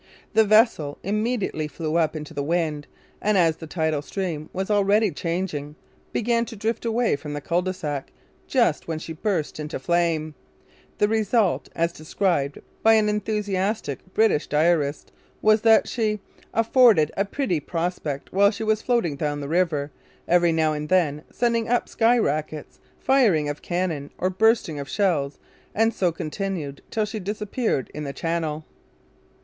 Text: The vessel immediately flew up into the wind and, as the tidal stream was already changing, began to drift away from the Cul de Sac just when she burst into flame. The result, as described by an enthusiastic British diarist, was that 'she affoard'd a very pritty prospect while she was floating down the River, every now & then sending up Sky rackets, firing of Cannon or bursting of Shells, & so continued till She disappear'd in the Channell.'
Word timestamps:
The 0.33 0.45
vessel 0.45 0.97
immediately 1.03 1.67
flew 1.67 1.95
up 1.95 2.15
into 2.15 2.33
the 2.33 2.41
wind 2.41 2.87
and, 3.21 3.37
as 3.37 3.57
the 3.57 3.67
tidal 3.67 4.01
stream 4.01 4.49
was 4.51 4.71
already 4.71 5.11
changing, 5.11 5.75
began 6.11 6.43
to 6.45 6.55
drift 6.55 6.85
away 6.85 7.15
from 7.15 7.33
the 7.33 7.39
Cul 7.39 7.61
de 7.61 7.71
Sac 7.71 8.11
just 8.47 8.87
when 8.87 8.97
she 8.97 9.13
burst 9.13 9.59
into 9.59 9.77
flame. 9.77 10.33
The 10.97 11.07
result, 11.07 11.69
as 11.75 11.91
described 11.93 12.57
by 12.81 12.95
an 12.95 13.09
enthusiastic 13.09 13.99
British 14.15 14.47
diarist, 14.47 15.11
was 15.39 15.61
that 15.61 15.87
'she 15.87 16.19
affoard'd 16.51 17.11
a 17.13 17.15
very 17.17 17.25
pritty 17.29 17.59
prospect 17.59 18.33
while 18.33 18.49
she 18.49 18.63
was 18.63 18.81
floating 18.81 19.15
down 19.17 19.39
the 19.39 19.47
River, 19.47 19.91
every 20.27 20.51
now 20.51 20.75
& 20.85 20.85
then 20.87 21.21
sending 21.31 21.69
up 21.69 21.87
Sky 21.87 22.17
rackets, 22.17 22.79
firing 22.99 23.47
of 23.49 23.61
Cannon 23.61 24.09
or 24.17 24.31
bursting 24.31 24.79
of 24.79 24.89
Shells, 24.89 25.37
& 25.65 25.91
so 25.91 26.11
continued 26.11 26.81
till 26.89 27.05
She 27.05 27.19
disappear'd 27.19 27.91
in 27.93 28.03
the 28.03 28.13
Channell.' 28.15 28.63